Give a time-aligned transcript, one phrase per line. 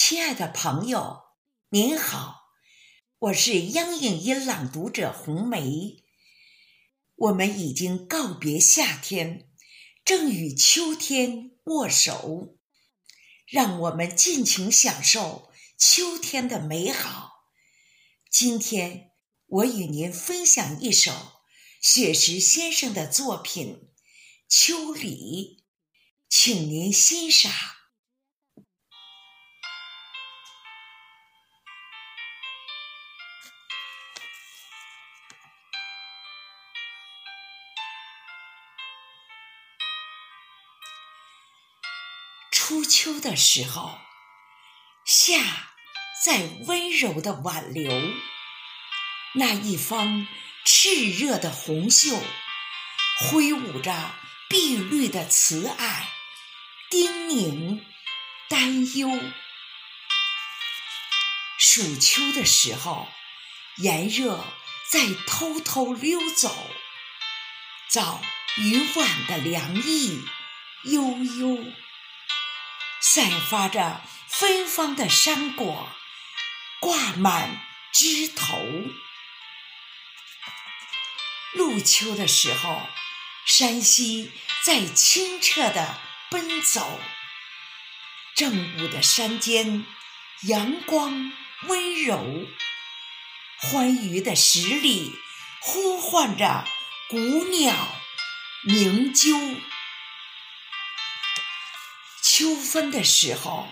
[0.00, 1.24] 亲爱的朋友，
[1.70, 2.52] 您好，
[3.18, 6.04] 我是央影音朗读者红梅。
[7.16, 9.50] 我们已经告别夏天，
[10.04, 12.56] 正与秋天握手，
[13.44, 17.48] 让我们尽情享受秋天的美好。
[18.30, 19.10] 今天，
[19.46, 21.12] 我与您分享一首
[21.82, 23.90] 雪石先生的作品
[24.48, 25.58] 《秋里》，
[26.28, 27.52] 请您欣赏。
[42.68, 43.98] 初秋的时候，
[45.06, 45.72] 夏
[46.22, 47.90] 在温柔的挽留，
[49.36, 50.28] 那一方
[50.66, 52.22] 炽热的红袖，
[53.20, 54.14] 挥舞着
[54.50, 56.10] 碧绿的慈爱，
[56.90, 57.82] 叮咛
[58.50, 59.18] 担忧。
[61.58, 63.08] 暑秋的时候，
[63.78, 64.44] 炎热
[64.90, 66.54] 在偷偷溜走，
[67.88, 68.20] 早
[68.58, 70.22] 与晚的凉意
[70.84, 71.64] 悠悠。
[73.00, 75.88] 散发着芬芳的山果，
[76.80, 77.60] 挂满
[77.92, 78.58] 枝头。
[81.54, 82.82] 入秋的时候，
[83.46, 84.30] 山溪
[84.64, 85.98] 在清澈的
[86.30, 87.00] 奔走。
[88.34, 89.86] 正午的山间，
[90.42, 91.32] 阳光
[91.62, 92.46] 温柔。
[93.60, 95.18] 欢愉的十里，
[95.60, 96.64] 呼唤着
[97.08, 97.74] 古鸟
[98.62, 99.60] 鸣啾。
[102.38, 103.66] 秋分的时候，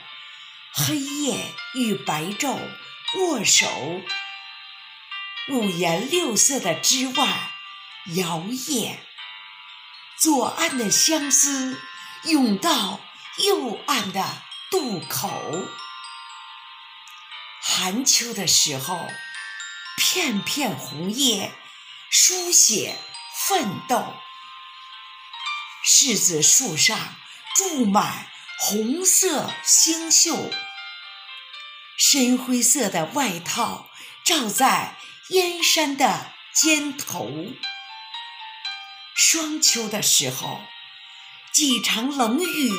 [0.72, 2.58] 黑夜与白昼
[3.16, 3.68] 握手，
[5.50, 7.48] 五颜六色的枝蔓
[8.16, 8.98] 摇曳，
[10.18, 11.80] 左岸的相思
[12.24, 12.98] 涌到
[13.38, 15.30] 右岸的渡口。
[17.62, 19.06] 寒秋的时候，
[19.96, 21.54] 片片红叶
[22.10, 22.98] 书写
[23.46, 24.12] 奋斗，
[25.84, 27.14] 柿子树上
[27.54, 28.28] 住满。
[28.58, 30.50] 红色星宿，
[31.98, 33.90] 深灰色的外套
[34.24, 34.96] 罩在
[35.28, 37.30] 燕山的肩头。
[39.14, 40.62] 霜秋的时候，
[41.52, 42.70] 几场冷雨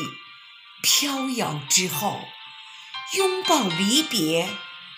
[0.81, 2.21] 飘摇之后，
[3.13, 4.49] 拥抱离别，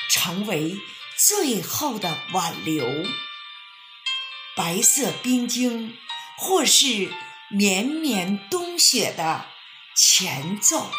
[0.09, 0.77] 成为
[1.17, 2.85] 最后的挽留。
[4.55, 5.97] 白色冰晶，
[6.37, 7.13] 或是
[7.49, 9.45] 绵绵冬雪的。
[10.01, 10.89] 前奏。